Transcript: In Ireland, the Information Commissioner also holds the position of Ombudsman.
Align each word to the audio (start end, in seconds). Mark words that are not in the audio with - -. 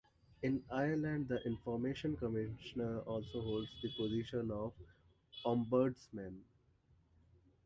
In 0.41 0.63
Ireland, 0.71 1.27
the 1.27 1.43
Information 1.43 2.17
Commissioner 2.17 3.01
also 3.01 3.39
holds 3.39 3.69
the 3.83 3.89
position 3.95 4.49
of 4.49 4.73
Ombudsman. 5.45 6.39